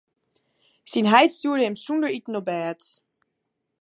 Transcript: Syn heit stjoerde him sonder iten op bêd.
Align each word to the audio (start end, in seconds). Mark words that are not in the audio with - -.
Syn 0.89 1.09
heit 1.11 1.31
stjoerde 1.35 1.65
him 1.67 1.77
sonder 1.83 2.11
iten 2.17 2.37
op 2.39 2.45
bêd. 2.49 2.81